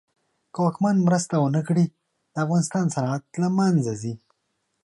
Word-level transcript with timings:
که 0.53 0.59
واکمن 0.63 0.95
مرسته 1.07 1.35
ونه 1.39 1.61
کړي 1.67 1.85
د 2.33 2.35
افغانستان 2.45 2.85
صنعت 2.95 3.23
له 3.41 3.47
منځ 3.57 3.83
ځي. 4.01 4.13